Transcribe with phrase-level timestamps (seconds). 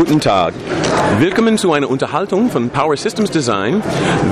[0.00, 0.54] Guten Tag.
[1.18, 3.82] Willkommen zu einer Unterhaltung von Power Systems Design.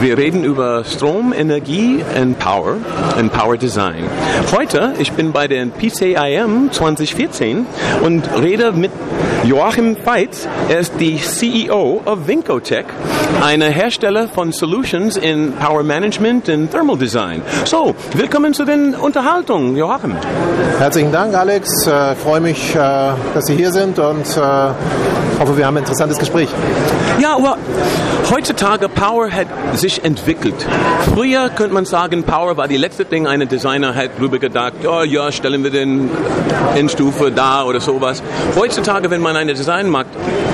[0.00, 2.79] Wir reden über Strom, Energie und Power
[3.18, 4.04] und Power Design.
[4.57, 7.67] Heute, ich bin bei der PCIM 2014
[8.02, 8.91] und rede mit
[9.45, 10.48] Joachim Veitz.
[10.70, 12.87] Er ist die CEO of Vincotech,
[13.43, 17.43] einer Hersteller von Solutions in Power Management und Thermal Design.
[17.66, 20.16] So, willkommen zu den Unterhaltungen, Joachim.
[20.79, 21.82] Herzlichen Dank, Alex.
[21.82, 22.79] Ich äh, freue mich, äh,
[23.35, 24.41] dass Sie hier sind und äh,
[25.39, 26.48] hoffe, wir haben ein interessantes Gespräch.
[27.21, 27.58] Ja, aber
[28.30, 30.54] heutzutage Power hat sich entwickelt.
[31.14, 35.03] Früher könnte man sagen, Power war die letzte Ding, ein Designer hat drüber gedacht, oh
[35.03, 36.11] ja, stellen wir den
[36.77, 38.23] Endstufe da oder sowas.
[38.57, 40.07] Heutzutage, wenn man eine Design macht,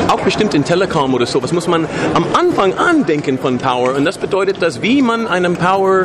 [0.08, 3.94] auch bestimmt in Telekom oder sowas, muss man am Anfang an denken von Power.
[3.94, 6.05] Und das bedeutet, dass wie man einen Power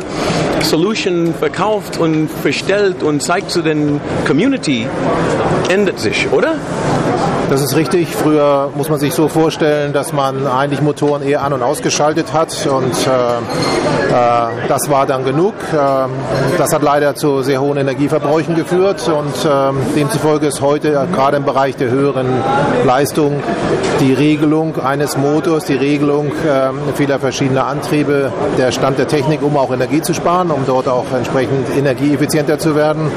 [0.62, 4.86] Solution verkauft und verstellt und zeigt zu den Community,
[5.68, 6.56] ändert sich, oder?
[7.50, 8.14] Das ist richtig.
[8.14, 12.68] Früher muss man sich so vorstellen, dass man eigentlich Motoren eher an- und ausgeschaltet hat
[12.68, 15.54] und äh, äh, das war dann genug.
[15.72, 15.76] Äh,
[16.58, 21.44] das hat leider zu sehr hohen Energieverbräuchen geführt und ähm, demzufolge ist heute gerade im
[21.44, 22.28] Bereich der höheren
[22.86, 23.42] Leistung
[23.98, 29.56] die Regelung eines Motors, die Regelung ähm, vieler verschiedener Antriebe, der Stand der Technik, um
[29.56, 33.10] auch Energie zu sparen, um dort auch entsprechend energieeffizienter zu werden.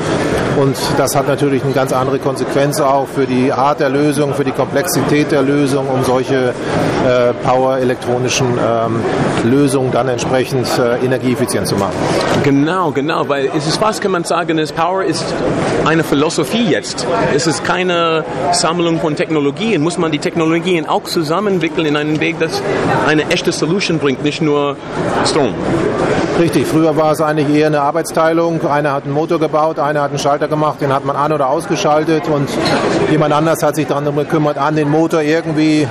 [0.57, 4.43] Und das hat natürlich eine ganz andere Konsequenz auch für die Art der Lösung, für
[4.43, 6.53] die Komplexität der Lösung, um solche
[7.05, 8.99] äh, power-elektronischen ähm,
[9.43, 11.93] Lösungen dann entsprechend äh, energieeffizient zu machen.
[12.43, 15.25] Genau, genau, weil es ist fast, kann man sagen, dass Power ist
[15.85, 17.07] eine Philosophie jetzt.
[17.35, 19.81] Es ist keine Sammlung von Technologien.
[19.81, 22.61] Muss man die Technologien auch zusammenwickeln in einen Weg, das
[23.07, 24.77] eine echte Solution bringt, nicht nur
[25.25, 25.53] Strom.
[26.39, 28.65] Richtig, früher war es eigentlich eher eine Arbeitsteilung.
[28.65, 31.47] Einer hat einen Motor gebaut, einer hat einen Schalter gemacht, den hat man an- oder
[31.47, 32.49] ausgeschaltet und
[33.11, 35.87] jemand anders hat sich darum gekümmert, an den Motor irgendwie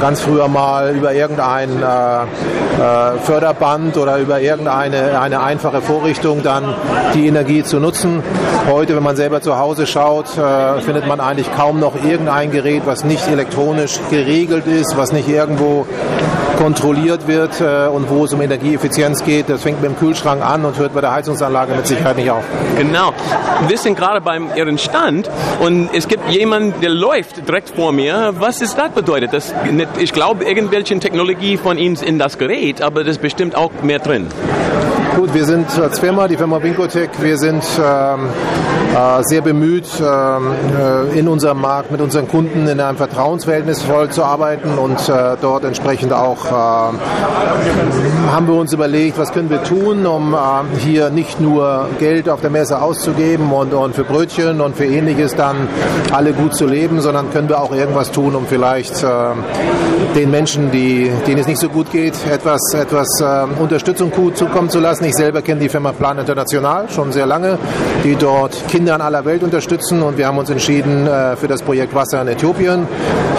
[0.00, 6.74] ganz früher mal über irgendein äh, äh, Förderband oder über irgendeine eine einfache Vorrichtung dann
[7.14, 8.22] die Energie zu nutzen.
[8.68, 12.82] Heute, wenn man selber zu Hause schaut, äh, findet man eigentlich kaum noch irgendein Gerät,
[12.84, 15.86] was nicht elektronisch geregelt ist, was nicht irgendwo
[16.58, 19.48] kontrolliert wird äh, und wo es um Energieeffizienz geht.
[19.48, 22.42] Das fängt mit dem Kühlschrank an und hört bei der Heizungsanlage mit Sicherheit nicht auf.
[22.76, 23.12] Genau.
[23.68, 25.30] Wir sind gerade beim Ihren Stand
[25.60, 28.34] und es gibt jemanden, der läuft direkt vor mir.
[28.38, 29.32] Was ist das bedeutet?
[29.32, 29.54] Das,
[29.98, 34.00] ich glaube, irgendwelche Technologie von Ihnen in das Gerät, aber das ist bestimmt auch mehr
[34.00, 34.26] drin.
[35.18, 38.28] Gut, wir sind als Firma, die Firma Vincotech, wir sind ähm,
[38.94, 40.52] äh, sehr bemüht, ähm,
[41.12, 45.36] äh, in unserem Markt mit unseren Kunden in einem Vertrauensverhältnis voll zu arbeiten und äh,
[45.40, 46.50] dort entsprechend auch äh,
[48.30, 50.36] haben wir uns überlegt, was können wir tun, um äh,
[50.78, 55.34] hier nicht nur Geld auf der Messe auszugeben und, und für Brötchen und für ähnliches
[55.34, 55.66] dann
[56.12, 59.08] alle gut zu leben, sondern können wir auch irgendwas tun, um vielleicht äh,
[60.14, 63.08] den Menschen, die, denen es nicht so gut geht, etwas, etwas
[63.58, 65.07] Unterstützung zukommen zu lassen.
[65.08, 67.56] Ich selber kenne die Firma Plan International schon sehr lange,
[68.04, 71.62] die dort Kinder in aller Welt unterstützen und wir haben uns entschieden, äh, für das
[71.62, 72.86] Projekt Wasser in Äthiopien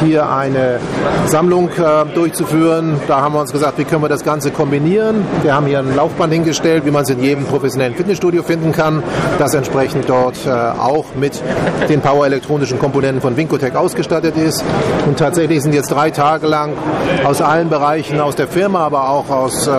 [0.04, 0.80] hier eine
[1.28, 3.00] Sammlung äh, durchzuführen.
[3.08, 5.24] Da haben wir uns gesagt, wie können wir das Ganze kombinieren.
[5.44, 9.04] Wir haben hier ein Laufband hingestellt, wie man es in jedem professionellen Fitnessstudio finden kann,
[9.38, 11.40] das entsprechend dort äh, auch mit
[11.88, 14.64] den power-elektronischen Komponenten von Vincotech ausgestattet ist.
[15.06, 16.74] Und tatsächlich sind jetzt drei Tage lang
[17.24, 19.72] aus allen Bereichen, aus der Firma, aber auch aus äh,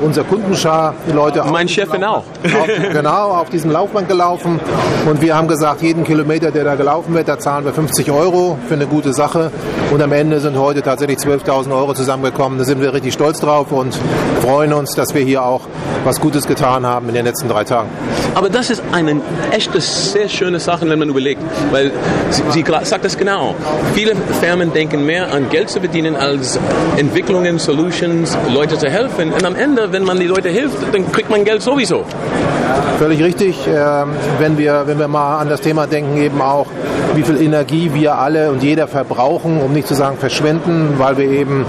[0.00, 2.16] unserer Kundenschar die Leute Mein Chef auch.
[2.16, 4.60] Auf, genau, auf diesem Laufband gelaufen.
[5.06, 8.58] Und wir haben gesagt, jeden Kilometer, der da gelaufen wird, da zahlen wir 50 Euro
[8.68, 9.50] für eine gute Sache.
[9.90, 12.58] Und am Ende sind heute tatsächlich 12.000 Euro zusammengekommen.
[12.58, 13.98] Da sind wir richtig stolz drauf und
[14.42, 15.62] freuen uns, dass wir hier auch
[16.04, 17.88] was Gutes getan haben in den letzten drei Tagen.
[18.34, 19.20] Aber das ist eine
[19.50, 21.42] echte, sehr schöne Sache, wenn man überlegt.
[21.70, 21.90] Weil
[22.30, 23.54] sie, sie sagt das genau.
[23.94, 26.58] Viele Firmen denken mehr an Geld zu verdienen als
[26.96, 29.32] Entwicklungen, Solutions, Leute zu helfen.
[29.32, 32.04] Und am Ende, wenn man die Leute hilft, dann kriegt man Geld sowieso.
[32.98, 33.66] Völlig richtig.
[33.66, 36.66] Ähm, wenn, wir, wenn wir mal an das Thema denken, eben auch,
[37.14, 41.28] wie viel Energie wir alle und jeder verbrauchen, um nicht zu sagen verschwenden, weil wir
[41.28, 41.64] eben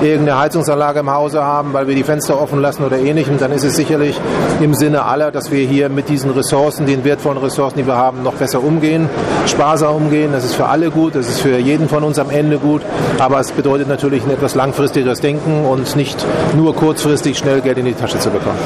[0.00, 3.64] irgendeine Heizungsanlage im Hause haben, weil wir die Fenster offen lassen oder ähnlichem, dann ist
[3.64, 4.20] es sicherlich
[4.60, 8.22] im Sinne aller, dass wir hier mit diesen Ressourcen, den wertvollen Ressourcen, die wir haben,
[8.22, 9.08] noch besser umgehen,
[9.46, 10.30] sparsam umgehen.
[10.32, 12.82] Das ist für alle gut, das ist für jeden von uns am Ende gut,
[13.18, 16.24] aber es bedeutet natürlich ein etwas langfristigeres Denken und nicht
[16.56, 18.58] nur kurzfristig schnell Geld in die Tasche zu bekommen.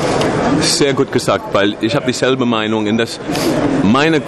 [0.61, 3.20] Sehr gut gesagt, weil ich habe dieselbe Meinung, in dass
[3.82, 4.23] meine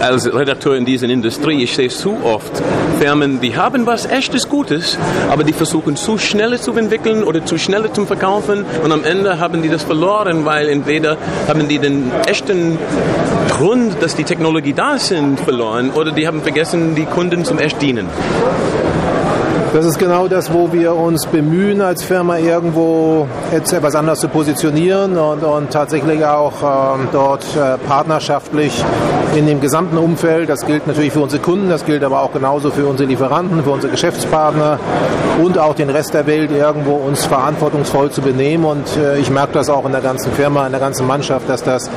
[0.00, 2.62] als Redakteur in dieser Industrie, ich sehe zu oft
[3.00, 4.98] Firmen, die haben was echtes Gutes,
[5.30, 9.38] aber die versuchen zu schnell zu entwickeln oder zu schnell zu verkaufen und am Ende
[9.38, 11.16] haben die das verloren, weil entweder
[11.48, 12.78] haben die den echten
[13.50, 17.80] Grund, dass die Technologie da sind, verloren oder die haben vergessen, die Kunden zum erst
[17.80, 18.08] dienen?
[19.74, 25.18] Das ist genau das, wo wir uns bemühen, als Firma irgendwo etwas anders zu positionieren
[25.18, 28.84] und, und tatsächlich auch ähm, dort äh, partnerschaftlich
[29.34, 32.70] in dem gesamten Umfeld, das gilt natürlich für unsere Kunden, das gilt aber auch genauso
[32.70, 34.78] für unsere Lieferanten, für unsere Geschäftspartner
[35.42, 38.64] und auch den Rest der Welt irgendwo uns verantwortungsvoll zu benehmen.
[38.64, 41.64] Und äh, ich merke das auch in der ganzen Firma, in der ganzen Mannschaft, dass
[41.64, 41.90] das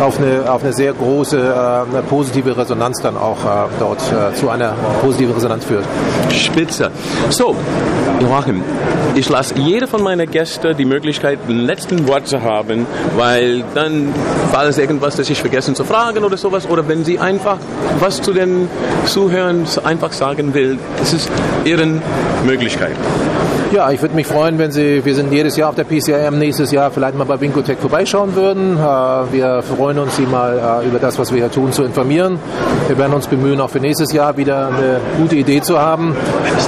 [0.00, 4.34] auf eine, auf eine sehr große äh, eine positive Resonanz dann auch äh, dort äh,
[4.34, 5.84] zu einer positiven Resonanz führt.
[6.30, 6.90] Spitze.
[7.30, 7.56] So,
[8.20, 8.62] Joachim,
[9.14, 12.86] ich lasse jede von meinen Gästen die Möglichkeit, ein letzten Wort zu haben,
[13.16, 14.14] weil dann
[14.52, 16.68] war es irgendwas, das ich vergessen zu fragen oder sowas.
[16.68, 17.58] Oder wenn Sie einfach
[18.00, 18.68] was zu den
[19.06, 21.30] Zuhörern einfach sagen will, das ist
[21.64, 21.86] Ihre
[22.44, 22.96] Möglichkeit.
[23.72, 26.72] Ja, ich würde mich freuen, wenn Sie, wir sind jedes Jahr auf der PCIM, nächstes
[26.72, 28.76] Jahr vielleicht mal bei Vincotech vorbeischauen würden.
[28.76, 32.38] Äh, wir freuen uns, Sie mal äh, über das, was wir hier tun, zu informieren.
[32.88, 36.14] Wir werden uns bemühen, auch für nächstes Jahr wieder eine gute Idee zu haben,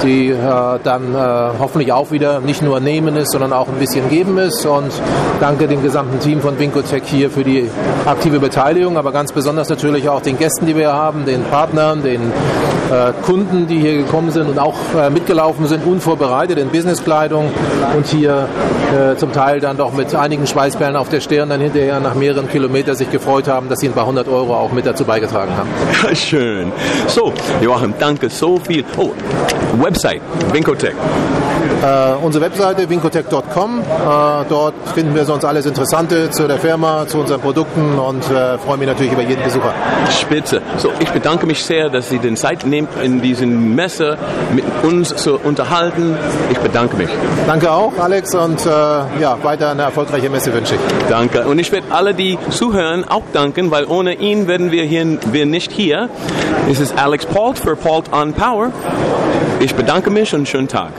[0.03, 1.15] die äh, dann
[1.59, 4.65] hoffentlich auch wieder nicht nur nehmen ist, sondern auch ein bisschen geben ist.
[4.65, 4.91] Und
[5.39, 7.69] danke dem gesamten Team von Vincotech hier für die
[8.05, 12.31] aktive Beteiligung, aber ganz besonders natürlich auch den Gästen, die wir haben, den Partnern, den
[13.25, 14.75] Kunden, die hier gekommen sind und auch
[15.11, 17.51] mitgelaufen sind, unvorbereitet in Business Businesskleidung
[17.95, 18.47] und hier
[18.93, 22.47] äh, zum Teil dann doch mit einigen Schweißperlen auf der Stirn dann hinterher nach mehreren
[22.47, 25.69] Kilometern sich gefreut haben, dass sie ein paar hundert Euro auch mit dazu beigetragen haben.
[26.15, 26.71] Schön.
[27.07, 28.83] So, Joachim, danke so viel.
[28.97, 29.11] Oh,
[29.81, 30.21] Website,
[30.51, 30.95] Vincotech.
[31.81, 33.79] Äh, unsere Webseite wincotech.com.
[33.79, 38.57] Äh, dort finden wir sonst alles Interessante zu der Firma, zu unseren Produkten und äh,
[38.57, 39.73] freue mich natürlich über jeden Besucher.
[40.09, 40.61] Spitze.
[40.77, 44.17] So, ich bedanke mich sehr, dass Sie den Zeit nehmen, in diesen Messe
[44.53, 46.17] mit uns zu unterhalten.
[46.51, 47.09] Ich bedanke mich.
[47.47, 50.81] Danke auch, Alex, und äh, ja, weiter eine erfolgreiche Messe wünsche ich.
[51.09, 51.45] Danke.
[51.45, 55.45] Und ich werde alle, die zuhören, auch danken, weil ohne ihn werden wir hier wir
[55.45, 56.09] nicht hier.
[56.69, 58.71] Es ist Alex Pault für Pault on Power.
[59.59, 60.91] Ich bedanke mich und schönen Tag.